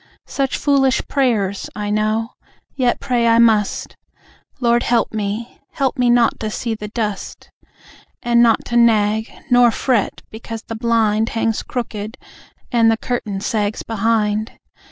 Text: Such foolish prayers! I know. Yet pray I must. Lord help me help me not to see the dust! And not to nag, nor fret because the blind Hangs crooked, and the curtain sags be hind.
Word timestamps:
Such 0.25 0.57
foolish 0.57 1.03
prayers! 1.07 1.69
I 1.75 1.91
know. 1.91 2.29
Yet 2.75 2.99
pray 2.99 3.27
I 3.27 3.37
must. 3.37 3.95
Lord 4.59 4.81
help 4.81 5.13
me 5.13 5.59
help 5.73 5.95
me 5.95 6.09
not 6.09 6.39
to 6.39 6.49
see 6.49 6.73
the 6.73 6.87
dust! 6.87 7.51
And 8.23 8.41
not 8.41 8.65
to 8.65 8.77
nag, 8.77 9.31
nor 9.51 9.69
fret 9.69 10.23
because 10.31 10.63
the 10.63 10.73
blind 10.75 11.29
Hangs 11.29 11.61
crooked, 11.61 12.17
and 12.71 12.89
the 12.89 12.97
curtain 12.97 13.41
sags 13.41 13.83
be 13.83 13.93
hind. 13.97 14.53